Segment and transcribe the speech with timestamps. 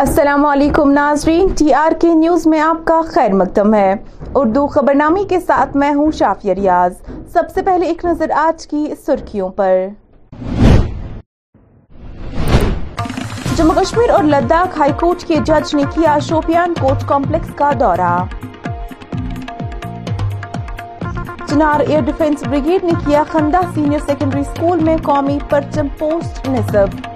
[0.00, 3.94] السلام علیکم ناظرین، ٹی آر کے نیوز میں آپ کا خیر مقدم ہے۔
[4.34, 6.92] اردو خبرنامے کے ساتھ میں ہوں شافیہ ریاض۔
[7.32, 9.86] سب سے پہلے ایک نظر آج کی سرخیوں پر۔
[13.56, 18.24] جموں کشمیر اور لداخ ہائی کورٹ کے جج نے کیا شوپیان کورٹ کمپلیکس کا دورہ۔
[21.46, 27.09] چنار ایئر ڈیفنس بریگیڈ نے کیا خندہ سینئر سیکنڈری اسکول میں قومی پرچم پوسٹ نصب۔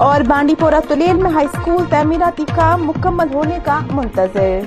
[0.00, 4.60] اور بانڈی پورہ تلیل میں ہائی اسکول تعمیراتی کام مکمل ہونے کا منتظر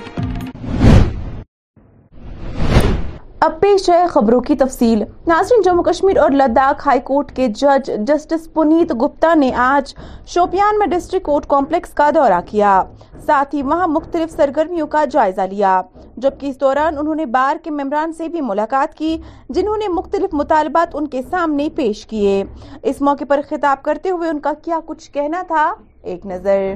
[3.44, 7.92] اب پیش ہے خبروں کی تفصیل۔ ناظرین، جموں کشمیر اور لداخ ہائی کورٹ کے جج
[7.98, 12.84] جسٹس پنیت گپتا نے آج شوپیان میں ڈسٹرکٹ کورٹ کمپلیکس کا دورہ کیا۔
[13.26, 15.82] ساتھ ہی وہاں مختلف سرگرمیوں کا جائزہ لیا۔
[16.18, 19.18] جبکہ اس دوران انہوں نے بار کے ممبران سے بھی ملاقات کی،
[19.50, 22.44] جنہوں نے مختلف مطالبات ان کے سامنے پیش کیے۔
[22.84, 26.74] اس موقع پر خطاب کرتے ہوئے ان کا کیا کچھ کہنا تھا؟ ایک نظر۔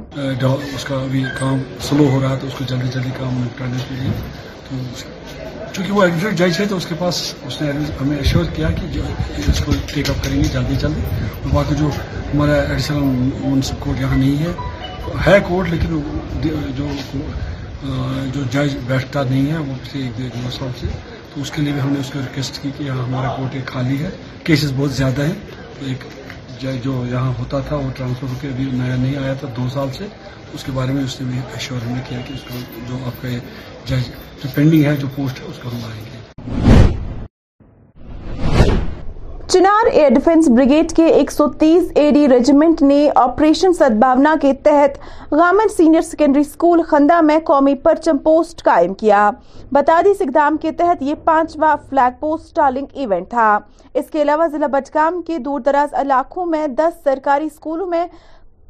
[0.75, 3.95] اس کا ابھی کام سلو ہو رہا تھا اس کو جلدی جلدی کام نپٹانے کے
[3.95, 4.11] لیے
[4.69, 5.16] تو
[5.78, 9.00] چونکہ وہ ایڈوکیٹ جج ہے تو اس کے پاس اس نے ہمیں ایشور کیا کہ
[9.47, 11.02] اس کو ٹیک اپ کریں گے جلدی جلدی۔
[11.44, 11.89] اور باقی جو
[12.34, 13.00] ہمارا ایڈیشنل
[13.50, 14.53] منسپ کورٹ یہاں نہیں ہے۔
[15.28, 16.02] ہے کورٹ لیکن
[16.75, 16.88] جو
[18.34, 20.88] جو جج بیٹھتا نہیں ہے، وہ پچھلے ایک دو سال سے۔
[21.36, 23.56] تو اس کے لیے بھی ہم نے اس کو ریکویسٹ کی کہ یہاں ہمارا کورٹ
[23.56, 24.09] ایک خالی ہے۔
[24.44, 25.34] کیسز بہت زیادہ ہیں۔
[25.80, 26.27] تو ایک
[26.61, 29.88] جو یہاں ہوتا تھا، وہ ٹرانسفر ہو کے ابھی نیا نہیں آیا تھا دو سال
[29.94, 30.05] سے۔
[30.53, 32.97] اس کے بارے میں اس نے بھی ایشور ہم نے کیا کہ اس کو جو
[33.05, 33.28] آپ کا
[33.85, 34.07] جج
[34.44, 36.16] جو پینڈنگ ہے، جو پوسٹ ہے، اس کو ہم آئیں گے۔
[39.57, 44.51] چنار ایئر ڈیفنس بریگیڈ کے ایک سو تیس اے ڈی ریجیمنٹ نے آپریشن سدبھاونا کے
[44.53, 44.97] تحت
[45.31, 49.29] Ghaman senior secondary school Khanda میں قومی پرچم پوسٹ قائم کیا۔
[49.72, 53.57] بتا دی اقدام کے تحت یہ پانچواں فلیگ پوسٹ ٹالنگ ایونٹ تھا۔
[53.94, 58.06] اس کے علاوہ ضلع بٹگام کے دور دراز علاقوں میں دس سرکاری اسکولوں میں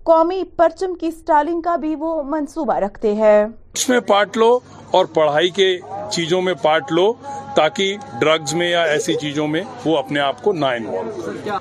[0.07, 4.59] قومی پرچم کی سٹالنگ کا بھی وہ منصوبہ رکھتے ہیں۔ اس میں پارٹ لو
[4.91, 5.77] اور پڑھائی کے
[6.11, 7.13] چیزوں میں پارٹ لو
[7.55, 11.51] تاکہ ڈرگز میں یا ایسی چیزوں میں وہ اپنے آپ کو نہ انوالو کرے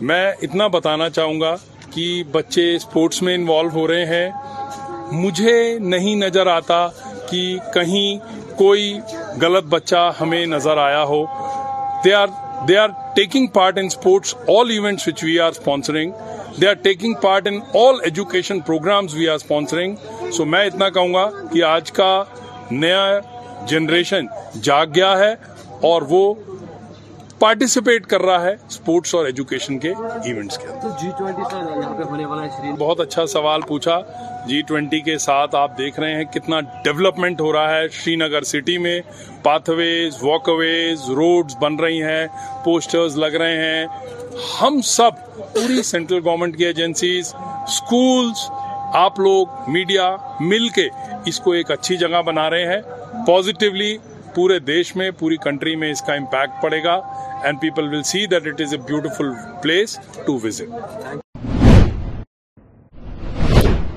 [0.00, 1.54] میں اتنا بتانا چاہوں گا
[1.94, 4.30] کہ بچے اسپورٹس میں انوالو ہو رہے ہیں۔
[5.12, 6.86] مجھے نہیں نظر آتا
[7.30, 7.42] کہ
[7.74, 8.18] کہیں
[8.58, 8.98] کوئی
[9.42, 11.24] غلط بچہ ہمیں نظر آیا ہو۔
[12.04, 12.28] They are
[12.68, 16.12] they are taking part in sports all events which we are sponsoring
[16.60, 21.12] they are taking part in all education programs we are sponsoring so میں اتنا کہوں
[21.14, 22.10] گا کہ آج کا
[22.70, 23.18] نیا
[23.68, 24.26] جنریشن
[24.62, 25.34] جاگ گیا ہے
[25.82, 26.22] اور وہ
[27.38, 29.92] پارٹیسپیٹ کر رہا ہے اسپورٹس اور ایجوکیشن کے
[30.24, 30.66] ایونٹس کے
[31.02, 34.00] جی ٹوینٹی بہت اچھا سوال پوچھا۔
[34.46, 38.42] جی ٹوینٹی کے ساتھ آپ دیکھ رہے ہیں کتنا ڈیولپمنٹ ہو رہا ہے شری نگر
[38.42, 39.00] سٹی میں۔
[39.42, 42.26] Path ways walk ways roads بن رہی ہیں
[42.64, 43.86] پوسٹرز لگ رہے ہیں۔
[44.62, 45.24] ہم سب
[45.54, 48.50] پوری سینٹرل گورنمنٹ کی ایجنسیز اسکولس
[48.96, 50.88] آپ لوگ میڈیا مل کے
[51.26, 52.80] اس کو ایک اچھی جگہ بنا رہے ہیں۔
[53.26, 53.96] پازیٹیولی
[54.36, 56.94] پورے دیش میں پوری کنٹری میں اس کا امپیکٹ پڑے گا
[57.42, 59.32] and people will see that it is a beautiful
[59.62, 60.68] place to visit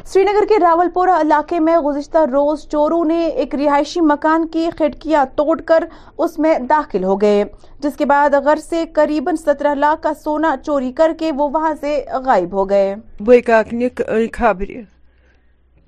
[0.24, 5.26] Srinagar کے راول پورہ علاقے میں گزشتہ روز چوروں نے ایک رہائشی مکان کی کھڑکیاں
[5.36, 5.84] توڑ کر
[6.18, 7.44] اس میں داخل ہو گئے
[7.84, 11.74] جس کے بعد غر سے قریب سترہ لاکھ کا سونا چوری کر کے وہ وہاں
[11.82, 12.96] سے غائب ہو گئے۔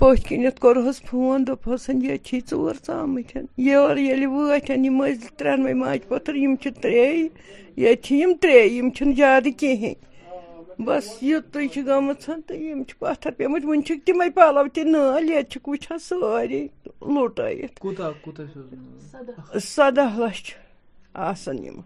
[0.01, 5.29] خبر پوت کنت کورہس فون دپہسن یہ چھی ژور ژامت یور ییٚلہِ وٲتۍ یِم ٲسۍ
[5.37, 7.29] ترٛٮ۪نوَے ماجہِ پوتٕر یِم چھِ ترٛیٚیہِ
[7.77, 9.93] ییٚتہِ چھِ یِم ترٛیٚیہِ یِم چھِنہٕ زیادٕ کِہیٖنۍ۔
[10.85, 15.29] بس یُتُے چھِ گٔمٕژ تہٕ یِم چھِ پتھر پیٚمٕتۍ وٕنہِ چھِکھ تِمے پلو تہِ نٲلۍ
[15.29, 16.67] ییٚتہِ چھِکھ وٕچھان سٲری
[17.13, 17.75] لُٹٲیِتھ۔
[19.63, 20.55] سدہ لچھ
[21.13, 21.79] آسن یِم۔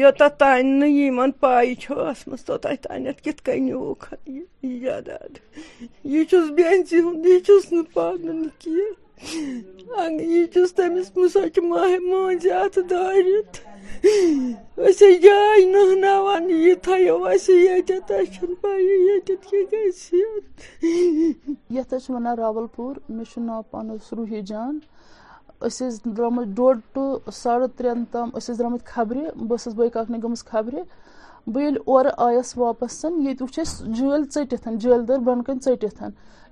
[0.00, 5.32] یوٚتتھ تانۍ نہٕ یِمن پاے چھِ ٲسمٕژ توٚتتھ تانٮ۪تھ کِتھ کٔنۍ نیوٗکھ یہِ جاداد
[6.12, 11.64] یہِ چھُس بیٚنزِ ہُنٛد یہِ چھُس نہٕ پانہٕ نہٕ کینٛہہ یہِ چھُس تٔمِس سۄ چھِ
[11.70, 13.56] ماہہِ مٲنزِ اَتھ دٲرِتھ
[14.86, 20.14] أسۍ جاے نٔہناوان یہِ تھٲیو اَسہِ ییٚتٮ۪تھ اَسہِ چھُنہٕ پَیی ییٚتٮ۪تھ کیٛاہ گژھِ
[21.76, 24.14] یَتھ حظ چھِ وَنان راوَل پوٗر مےٚ چھُ ناو پانَس
[24.50, 24.78] جان۔
[25.66, 29.88] أسۍ ٲسۍ درٛامٕتۍ ڈۄڈ ٹُو ساڑٕ ترٛٮ۪ن تام أسۍ ٲسۍ درٛامٕتۍ خبرِ، بہٕ ٲسٕس بٲے
[29.88, 30.74] کاکنہِ گٔمٕژ خبرِ،
[31.46, 36.02] بہٕ ییٚلہِ اورٕ آیَس واپَس ییٚتہِ وٕچھ اَسہِ جٲلۍ ژٔٹِتھ، جٲلۍ دٲر بۄنہٕ کَنۍ ژٔٹِتھ۔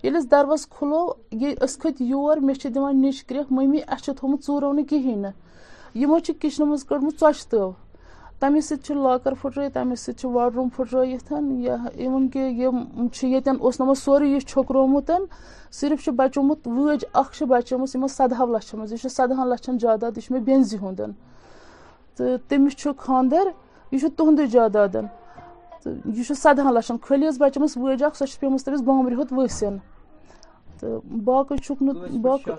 [0.02, 4.04] ییٚلہِ أسۍ دروازٕ کھُلو، یہِ أسۍ کھٔتۍ یور، مےٚ چھِ دِوان نِچ کرٛٮ۪کھ مٔمی اَسہِ
[4.04, 5.32] چھُ تھوٚمُت ژوٗرو نہٕ کِہیٖنۍ نہٕ۔
[5.94, 7.72] یِمو چھِ کِچنہٕ منٛز کٔڑمٕژ ژۄچہِ تٲو۔
[8.40, 11.32] تَمے سۭتۍ چھُ لاکَر پھٕٹرٲیِتھ تَمے سۭتۍ چھُ واڈروٗم پھٕٹرٲیِتھ
[11.66, 15.10] یا اِوٕن کہِ یِم چھِ ییٚتٮ۪ن اوس نہٕ سورُے یہِ چھوٚکرومُت
[15.70, 19.78] صرف چھُ بَچومُت وٲج اکھ چھِ بَچٲمٕژ یِمو سَدہو لَچھو منٛز یہِ چھُ سَدہَن لَچھَن
[19.78, 21.00] جاداد یہِ چھُ مےٚ بیٚنزِ ہُنٛد
[22.16, 23.46] تہٕ تٔمِس چھُ خاندر
[23.92, 25.06] یہِ چھُ تُہُنٛدُے جادادن۔
[25.82, 29.76] تو یہ سدہن لچھن کھلس بچمس وج اخ سہ پیمس تمس بامبر ہوت ؤسن۔
[30.81, 31.82] تو باقی چھک
[32.22, 32.50] باقی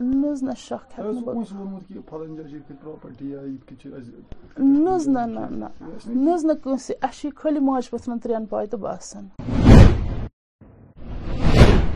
[0.00, 1.00] نز نہ شک
[4.58, 5.24] نز نہ
[6.08, 6.52] نز نہ
[7.60, 7.88] ماج
[8.22, 9.26] ترین تو باسن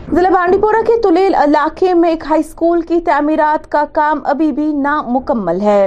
[0.09, 4.51] ضلع بانڈی پورہ کے تلیل علاقے میں ایک ہائی اسکول کی تعمیرات کا کام ابھی
[4.53, 5.87] بھی نامکمل ہے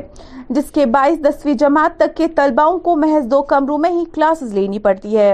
[0.50, 4.53] جس کے باعث دسویں جماعت تک کے طلباؤں کو محض دو کمروں میں ہی کلاسز
[4.53, 5.33] لینی پڑتی ہے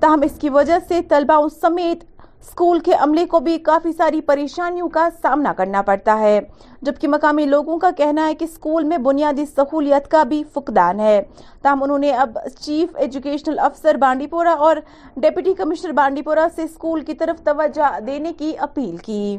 [0.00, 2.04] تاہم اس کی وجہ سے طلباؤں سمیت
[2.42, 6.40] اسکول کے عملے کو بھی کافی ساری پریشانیوں کا سامنا کرنا پڑتا ہے۔
[6.82, 11.22] جبکہ مقامی لوگوں کا کہنا ہے کہ اسکول میں بنیادی سہولیت کا بھی فقدان ہے۔
[11.62, 14.76] تاہم، انہوں نے اب چیف ایجوکیشنل افسر بانڈی پورہ اور
[15.16, 19.36] ڈیپٹی کمشنر بانڈی پورہ سے اسکول کی طرف توجہ دینے کی اپیل کی۔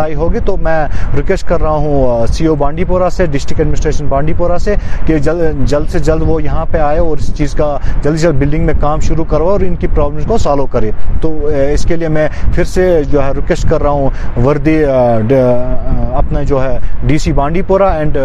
[0.00, 0.86] آئی ہوگی تو میں
[1.16, 4.74] ریکویسٹ کر رہا ہوں سی او بانڈی پورہ سے ڈسٹرکٹ ایڈمنسٹریشن بانڈی پورہ سے
[5.06, 8.40] کہ جلد سے جلد وہ یہاں پہ آئے اور اس چیز کا جلد سے جلد
[8.40, 10.90] بلڈنگ میں کام شروع کرو اور ان کی پرابلمس کو سالو کرے۔
[11.22, 11.34] تو
[11.72, 16.62] اس کے لیے میں پھر سے جو ہے ریکویسٹ کر رہا ہوں، وردی اپنا جو
[16.62, 18.16] ہے ڈی سی بانڈی پورہ اینڈ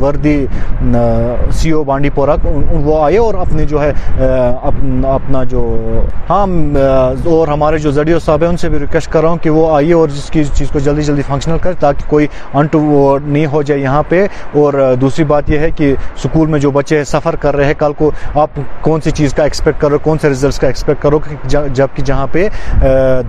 [0.00, 0.44] وردی
[1.58, 2.36] سی او بانڈی پورہ
[2.72, 3.92] وہ آئے اور اپنے جو ہے
[4.22, 5.62] اپنا جو
[6.30, 6.46] ہاں
[7.30, 9.74] اور ہمارے جو زڈیو صاحب ہیں، ان سے بھی ریکویسٹ کر رہا ہوں کہ وہ
[9.74, 13.62] آئیے اور جس کی چیز کو جلدی جلدی فنکشنل کرے تاکہ کوئی انٹو نہیں ہو
[13.62, 17.56] جائے یہاں پہ۔ اور دوسری بات یہ ہے کہ اسکول میں جو بچے سفر کر
[17.56, 18.50] رہے ہیں، کل کو آپ
[18.80, 21.18] کون سی چیز کا ایکسپیکٹ کرو کون سے ریزلٹس کا ایکسپیکٹ کرو
[21.48, 22.48] جبکہ جہاں پہ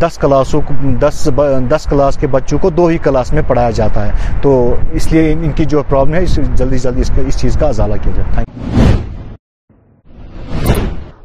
[0.02, 0.62] دس کلاسوں
[1.02, 1.28] دس
[1.70, 4.54] دس کلاس کے بچوں کو دو ہی کلاس میں پڑھایا جاتا ہے۔ تو
[4.92, 8.14] اس لیے ان کی جو پرابلم ہے جلدی جلدی اس اس چیز کا ازالہ کیا
[8.16, 8.50] جائے۔ Thank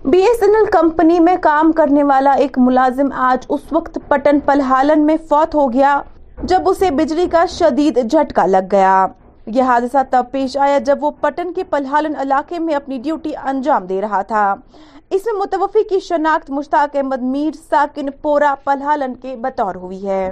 [0.05, 4.39] B S N L company میں کام کرنے والا ایک ملازم آج اس وقت پٹن
[4.45, 6.01] پلہالن میں فوت ہو گیا۔
[6.43, 9.07] جب اسے بجلی کا شدید جھٹکا لگ گیا۔
[9.47, 13.87] یہ حادثہ تب پیش آیا جب وہ پٹن کے پلہالن علاقے میں اپنی ڈیوٹی انجام
[13.87, 14.55] دے رہا تھا۔
[15.11, 20.31] اس میں متوفی کی شناخت مشتاق احمد میر ساکن پورا پلہالن کے بطور ہوئی ہے۔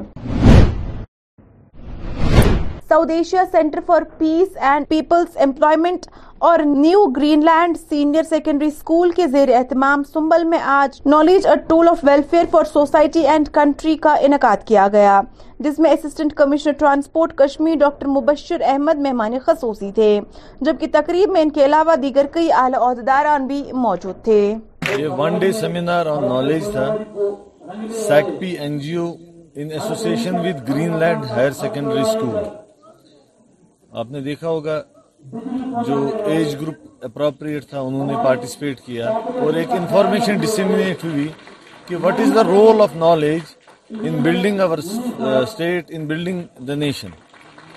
[2.96, 6.06] South Asia center for peace and peoples employment
[6.48, 11.54] اور new green land senior secondary school کے زیر اہتمام سنبل میں آج knowledge a
[11.68, 15.20] tool of welfare for society and country کا انعقاد کیا گیا،
[15.60, 20.20] جس میں assistant commissioner transport Kashmir doctor Mubashir Ahmad مہمان خصوصی تھے،
[20.60, 24.40] جبکہ تقریب میں ان کے علاوہ دیگر کئی اعلی عہدیداران بھی موجود تھے۔
[24.98, 26.94] یہ one day seminar on knowledge تھا۔
[28.08, 29.12] سیک P N G O
[29.54, 32.65] in association with green land higher secondary school
[34.00, 34.82] آپ نے دیکھا ہوگا
[35.86, 35.96] جو
[36.26, 39.10] ایج گروپ اپروپریٹ تھا، انہوں نے پارٹیسپیٹ کیا
[39.42, 41.26] اور ایک انفارمیشن ڈسمینیٹ ہوئی
[41.88, 43.54] کہ what is the role of knowledge
[44.00, 47.10] in building over state in building the nation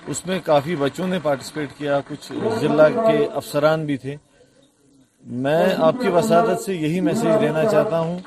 [0.08, 2.32] اس میں کافی بچوں نے پارٹیسپیٹ کیا، کچھ
[2.62, 4.16] ضلع کے افسران بھی تھے۔
[5.26, 8.18] میں آپ کی وسادت سے یہی میسج دینا چاہتا ہوں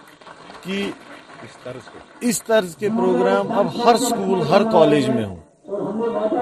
[0.65, 0.91] کہ
[2.22, 5.41] اس طرز کے پروگرام اب ہر سکول ہر کالج میں ہوں،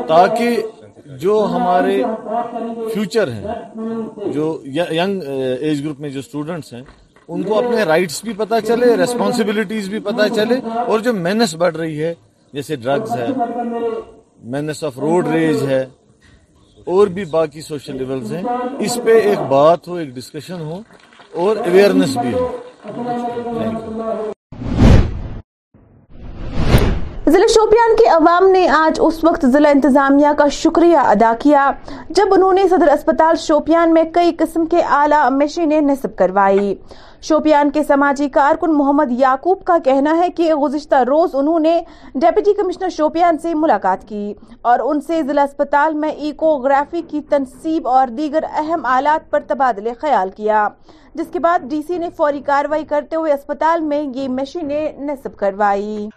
[0.09, 0.63] تاکہ
[1.21, 2.03] جو ہمارے
[2.93, 3.55] فیوچر ہیں،
[4.35, 5.23] جو ینگ
[5.61, 6.83] ایج گروپ میں جو اسٹوڈنٹس ہیں،
[7.29, 11.77] ان کو اپنے رائٹس بھی پتا چلے ریسپانسبلٹیز بھی پتا چلے، اور جو مینس بڑھ
[11.77, 12.15] رہی ہے،
[12.53, 13.27] جیسے ڈرگز ہے
[14.53, 15.85] مینس آف روڈ ریج ہے،
[16.87, 18.43] اور بھی باقی سوشل لیولز ہیں،
[18.85, 20.81] اس پہ ایک بات ہو، ایک ڈسکشن ہو،
[21.41, 22.49] اور اویئرنیس بھی ہو۔
[27.31, 31.71] ضلع شوپیان کے عوام نے آج اس وقت ضلع انتظامیہ کا شکریہ ادا کیا،
[32.09, 36.75] جب انہوں نے صدر اسپتال شوپیان میں کئی قسم کے اعلیٰ مشینیں نصب کروائی۔
[37.23, 41.81] شوپیان کے سماجی کارکن محمد یعقوب کا کہنا ہے کہ گزشتہ روز انہوں نے
[42.15, 47.89] ڈیپٹی کمشنر شوپیان سے ملاقات کی اور ان سے ضلع اسپتال میں ایکوگرافی کی تنصیب
[47.89, 50.69] اور دیگر اہم آلات پر تبادلے خیال کیا،
[51.15, 55.37] جس کے بعد ڈی سی نے فوری کاروائی کرتے ہوئے اسپتال میں یہ مشینیں نصب
[55.37, 56.09] کروائی۔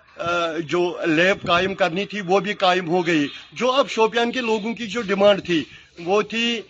[0.60, 4.74] جو لیب قائم کرنی تھی، وہ بھی قائم ہو گئی۔ جو اب شوپیان کے لوگوں
[4.74, 5.64] کی جو ڈیمانڈ تھی،
[6.00, 6.62] وہ تھی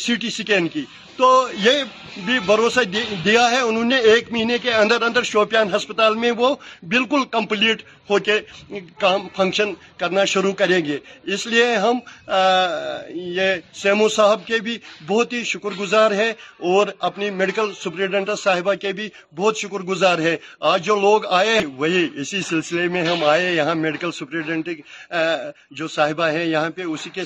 [0.00, 0.84] سی ٹی سکین کی۔
[1.16, 1.84] تو یہ
[2.24, 2.80] بھی بھروسہ
[3.24, 7.82] دیا ہے۔ انہوں نے ایک مہینے کے اندر اندر شوپیان ہسپتال میں وہ بالکل کمپلیٹ
[8.10, 8.38] ہو کے
[9.00, 10.98] کام فنکشن کرنا شروع کریں گے۔
[11.34, 11.98] اس لیے ہم
[13.08, 16.28] یہ سیمو صاحب کے بھی بہت ہی شکر گزار ہے
[16.70, 20.36] اور اپنی میڈیکل سپرنٹینڈنٹ صاحبہ کے بھی بہت شکر گزار ہے
[20.72, 24.80] آج جو لوگ آئے وہی اسی سلسلے میں ہم آئے یہاں میڈیکل سپرنٹینڈنٹ
[25.70, 27.22] جو صاحبہ ہیں، یہاں پہ اسی کے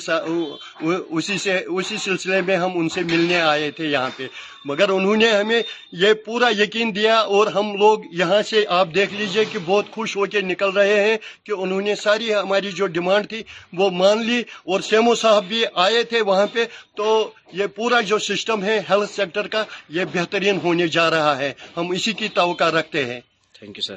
[1.11, 4.27] اسی سے، اسی سلسلے میں ہم ان سے ملنے آئے تھے یہاں پہ۔
[4.65, 5.61] مگر انہوں نے ہمیں
[5.93, 10.17] یہ پورا یقین دیا اور ہم لوگ یہاں سے آپ دیکھ لیجیے کہ بہت خوش
[10.17, 13.91] ہو کے نکل چل رہے ہیں کہ انہوں نے ساری ہماری جو ڈیمانڈ تھی وہ
[13.91, 16.65] مان لی اور سیمو صاحب بھی آئے تھے وہاں پہ،
[16.97, 21.53] تو یہ پورا جو سسٹم ہے ہیلتھ سیکٹر کا، یہ بہترین ہونے جا رہا ہے۔
[21.77, 23.21] ہم اسی کی توقع رکھتے ہیں۔
[23.53, 23.97] تھینک یو سر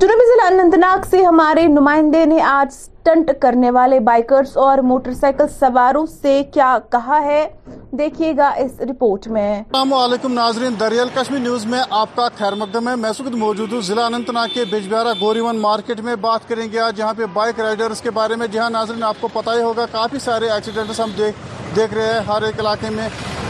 [0.00, 5.14] جنوبی ضلع اننت ناگ سے ہمارے نمائندے نے آج سٹنٹ کرنے والے بائکرز اور موٹر
[5.14, 7.46] سائیکل سواروں سے کیا کہا ہے؟
[7.98, 12.54] دیکھیے گا اس رپورٹ میں۔ السلام علیکم ناظرین، دریال کشمیر نیوز میں آپ کا خیر
[12.54, 16.48] مقدم ہے۔ میں سکت موجود ہوں، ضلع اننت ناگ کے بجبیارہ گوریون مارکیٹ میں بات
[16.48, 19.62] کریں گے آج پہ بائک رائیڈرز کے بارے میں۔ جہاں ناظرین، آپ کو پتہ ہی
[19.62, 23.08] ہوگا، کافی سارے ایکسیڈنٹس ہم دیکھ رہے ہیں ہر ایک علاقے میں۔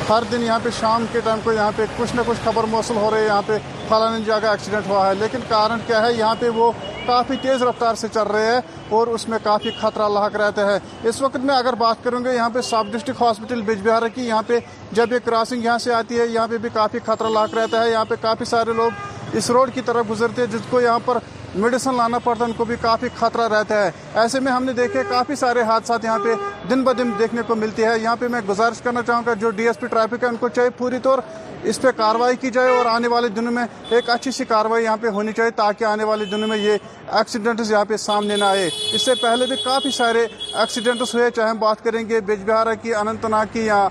[0.08, 2.96] ہر دن یہاں پہ شام کے ٹائم کو یہاں پہ کچھ نہ کچھ خبر موصل
[2.96, 3.58] ہو رہی ہے۔ یہاں پہ
[3.88, 6.72] فلاں جگہ ایکسیڈنٹ ہوا ہے۔ لیکن کارن کیا ہے؟ یہاں پہ وہ
[7.06, 10.78] کافی تیز رفتار سے چل رہے ہیں اور اس میں کافی خطرہ لاحق رہتا ہے۔
[11.02, 14.26] اس وقت میں اگر بات کروں گے یہاں پہ سب ڈسٹرکٹ ہاسپٹل بج بہار کی
[14.26, 14.58] یہاں پہ
[14.92, 17.90] جب یہ کراسنگ یہاں سے آتی ہے، یہاں پہ بھی کافی خطرہ لاحق رہتا ہے۔
[17.90, 18.90] یہاں پہ کافی سارے لوگ
[19.32, 21.18] اس روڈ کی طرف گزرتے ہیں، جس کو یہاں پر
[21.54, 24.72] میڈیسن لانا پڑتا ہے، ان کو بھی کافی خطرہ رہتا ہے۔ ایسے میں ہم نے
[24.72, 26.34] دیکھے کافی سارے حادثات یہاں پہ
[26.70, 29.50] دن بہ دن دیکھنے کو ملتی ہے یہاں پہ میں گزارش کرنا چاہوں گا، جو
[29.50, 31.18] ڈی ایس پی ٹریفک ہے، ان کو چاہیے پوری طور
[31.66, 34.96] اس پہ کاروائی کی جائے اور آنے والے دنوں میں ایک اچھی سی کاروائی یہاں
[34.96, 36.76] پہ ہونی چاہیے تاکہ آنے والے دنوں میں یہ
[37.12, 41.48] ایکسیڈنٹس یہاں پہ سامنے نہ آئے۔ اس سے پہلے بھی کافی سارے ایکسیڈنٹس ہوئے، چاہے
[41.50, 43.88] ہم بات کریں گے بیج بہارا کی، اننت ناگ کی یا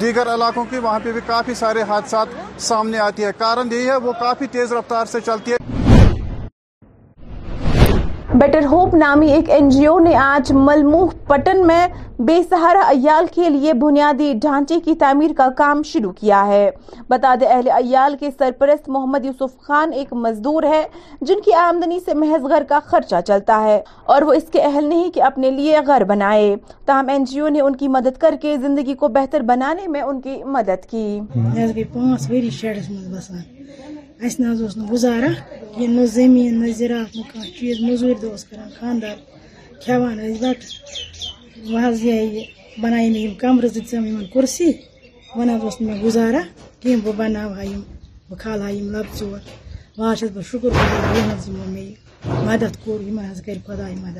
[0.00, 3.96] دیگر علاقوں کی، وہاں پہ بھی کافی سارے حادثات سامنے آتی ہے کارن یہی ہے،
[3.96, 5.55] وہ کافی تیز رفتار سے چلتی ہے۔
[8.46, 11.86] بیٹر ہوپ نامی ایک این جی او نے آج ملموح پٹن میں
[12.18, 16.70] بے سہارا ایال کے لیے بنیادی ڈھانچے کی تعمیر کا کام شروع کیا ہے۔
[17.08, 20.82] بتا دے اہل ایال کے سرپرست محمد یوسف خان ایک مزدور ہے
[21.20, 24.84] جن کی آمدنی سے محض گھر کا خرچہ چلتا ہے اور وہ اس کے اہل
[24.84, 28.34] نہیں کہ اپنے لیے گھر بنائے۔ تاہم این جی او نے ان کی مدد کر
[28.40, 31.20] کے زندگی کو بہتر بنانے میں ان کی مدد کی۔
[34.24, 35.30] اَسہِ نہ حظ اوس نہٕ گُزارا
[35.78, 39.16] ییٚلہِ نہٕ زٔمیٖن نہ زِراعت نہٕ کانٛہہ چیٖز مٔزوٗرۍ دۄہ اوس کَران خانٛدار
[39.82, 40.70] کھٮ۪وان ٲسۍ بَتہٕ
[41.70, 42.44] وۄنۍ حظ یہِ یہِ
[42.82, 44.68] بَنایے مےٚ یِم کَمرٕ زٕ ژَم یِمَن کُرسی
[45.36, 46.42] وۄنۍ حظ اوس نہٕ مےٚ گُزارا
[46.80, 47.82] کینٛہہ بہٕ بَناوہا یِم
[48.28, 49.40] بہٕ کھالہٕ ہا یِم لَبہٕ ژور
[49.96, 51.94] وۄنۍ حظ چھَس بہٕ شُکُر گُزار یِم حظ یِمو مےٚ یہِ
[52.24, 54.18] مدد مدد خدا مدد.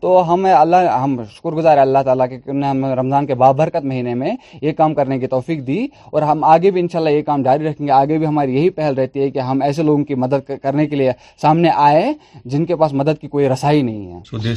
[0.00, 3.84] تو ہم اللہ ہم شکر گزار ہے اللہ تعالیٰ کے نے ہم رمضان کے بابرکت
[3.84, 4.30] مہینے میں
[4.62, 7.86] یہ کام کرنے کی توفیق دی اور ہم آگے بھی انشاءاللہ یہ کام جاری رکھیں
[7.86, 10.86] گے۔ آگے بھی ہماری یہی پہل رہتی ہے کہ ہم ایسے لوگوں کی مدد کرنے
[10.86, 11.12] کے لیے
[11.42, 12.12] سامنے آئے
[12.44, 14.54] جن کے پاس مدد کی کوئی رسائی نہیں ہے۔ سو دے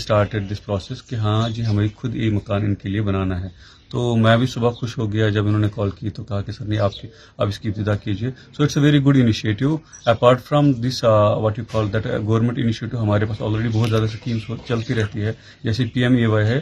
[0.51, 4.15] دس پروسیس کہ ہاں جی ہمیں خود یہ مکان ان کے لیے بنانا ہے۔ تو
[4.15, 6.65] میں بھی صبح خوش ہو گیا جب انہوں نے کال کی تو کہا کہ سر
[6.65, 7.07] نہیں، آپ کی
[7.37, 11.59] آپ اس کی ابتدا کیجیے so it's a very good initiative apart from this what
[11.59, 15.33] you call that government initiative ہمارے پاس آلریڈی بہت زیادہ اسکیمس چلتی رہتی ہے۔
[15.63, 16.59] جیسے پی ایم اے وائی ہے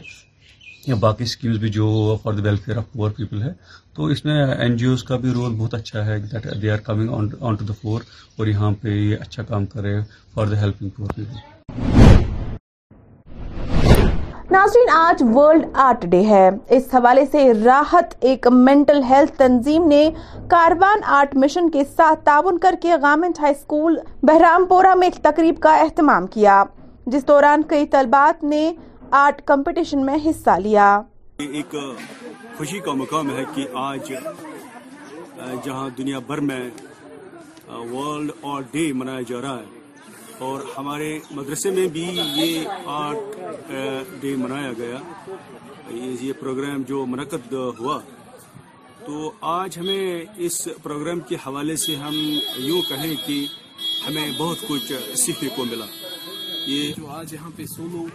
[0.88, 3.52] یا باقی اسکیمز بھی جو for the welfare of poor people ہے۔
[3.96, 6.78] تو اس میں این جی اوز کا بھی رول بہت اچھا ہے that they are
[6.86, 7.10] coming
[7.42, 8.02] on to the fore
[8.38, 9.96] اور یہاں پہ یہ اچھا کام کرے
[10.34, 11.59] for the helping poor people
[14.52, 20.10] ناظرین، آج ورلڈ آرٹ ڈے ہے۔ اس حوالے سے راحت، ایک مینٹل ہیلتھ تنظیم نے
[20.50, 25.22] کاروان آرٹ مشن کے ساتھ تعاون کر کے گورنمنٹ ہائی اسکول بہرام پورہ میں ایک
[25.24, 26.64] تقریب کا اہتمام کیا،
[27.06, 28.72] جس دوران کئی طلبات نے
[29.12, 31.02] آرٹ کمپٹیشن میں حصہ لیا۔
[31.38, 31.76] ایک
[32.58, 34.12] خوشی کا مقام ہے کہ آج،
[35.64, 36.64] جہاں دنیا بھر میں
[37.92, 39.79] ورلڈ آرٹ ڈے منایا جا رہا ہے
[40.40, 43.18] اور ہمارے مدرسے میں بھی یہ آرٹ
[44.20, 44.98] ڈے منایا گیا۔
[46.22, 48.02] یہ پروگرام جو منعقد ہوا۔
[49.06, 53.46] تو آج ہمیں اس پروگرام کے حوالے سے ہم یوں کہیں کہ
[54.08, 55.86] ہمیں بہت کچھ سیکھنے کو ملا۔
[56.66, 58.06] یہ جو آج یہاں پہ سولو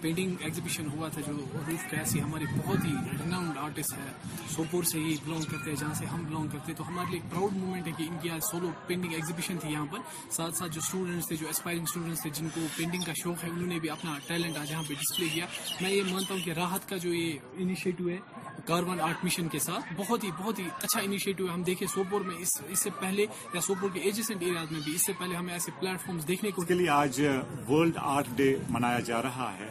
[0.00, 4.12] پینٹنگ ایگزیبیشن ہوا تھا جو عروف قیسی ہمارے بہت ہی ریناؤنڈ آرٹسٹ ہے۔
[4.56, 7.20] سوپور سے ہی بلونگ کرتے ہیں، جہاں سے ہم بلونگ کرتے ہیں۔ تو ہمارے لیے
[7.30, 9.98] پراؤڈ مومنٹ ہے کہ ان کی آج سولو پینٹنگ ایگزیبیشن تھی یہاں پر۔
[10.30, 13.48] ساتھ ساتھ جو اسٹوڈنٹس تھے، جو اسپائرنگ اسٹوڈنٹس تھے، جن کو پینٹنگ کا شوق ہے،
[13.48, 15.46] انہوں نے بھی اپنا ٹیلنٹ آج یہاں پہ ڈسپلے کیا۔
[15.80, 18.16] میں یہ مانتا ہوں کہ راحت کا جو یہ انیشیٹو ہے
[18.64, 22.20] کاربن آرٹ مشن کے ساتھ، بہت ہی بہت ہی اچھا انیشیٹو ہے۔ ہم دیکھیں سوپور
[22.20, 25.52] میں اس سے پہلے یا سوپور کے ایجسنٹ ایریاز میں بھی اس سے پہلے ہمیں
[25.52, 27.20] ایسے پلیٹ فارمز دیکھنے کو کے لیے آج
[27.68, 29.70] ورلڈ آرٹ ڈے منایا جا رہا ہے۔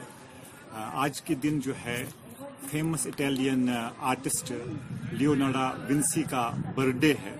[0.93, 2.05] آج کے دن جو ہے
[2.71, 3.69] famous Italian
[4.00, 4.51] artist
[5.12, 7.36] Leonardo Vinci کا برتھ ڈے ہے۔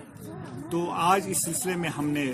[0.70, 2.32] تو آج اس سلسلے میں ہم نے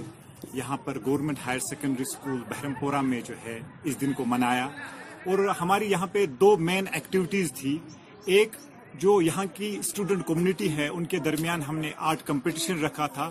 [0.53, 4.65] یہاں پر government higher secondary school Bahrampora میں جو ہے، اس دن کو منایا۔
[5.27, 7.79] اور ہماری یہاں پہ دو مین ایکٹیویٹیز تھی۔
[8.25, 8.57] ایک
[8.95, 13.31] جو یہاں کی اسٹوڈنٹ کمیونٹی ہے، ان کے درمیان ہم نے آرٹ کمپٹیشن رکھا تھا۔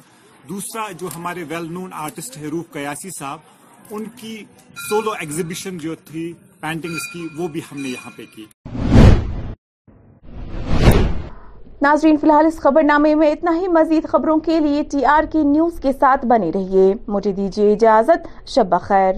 [0.49, 3.39] دوسرا جو ہمارے ویل نون آرٹسٹ ہے، روف قیاسی صاحب،
[3.89, 4.45] ان کی
[4.89, 6.33] سولو ایگزیبیشن جو تھی
[6.65, 8.45] پینٹنگز کی، وہ بھی ہم نے یہاں پہ کی۔
[11.81, 15.23] ناظرین، فی الحال اس خبر نامے میں اتنا ہی۔ مزید خبروں کے لیے ٹی آر
[15.31, 19.13] کی نیوز کے ساتھ بنے رہیے۔ مجھے دیجیے اجازت۔ شب بخیر۔